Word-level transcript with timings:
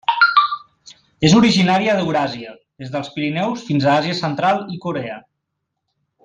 És 1.27 1.35
originària 1.39 1.95
d'Euràsia, 1.99 2.55
des 2.85 2.95
dels 2.97 3.13
Pirineus 3.19 3.67
fins 3.69 3.87
a 3.87 3.93
Àsia 3.99 4.17
central 4.25 4.65
i 4.79 4.83
Corea. 4.87 5.21